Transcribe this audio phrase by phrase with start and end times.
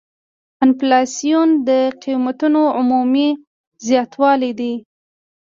[0.65, 1.69] انفلاسیون د
[2.03, 3.29] قیمتونو عمومي
[3.87, 4.73] زیاتوالی دی.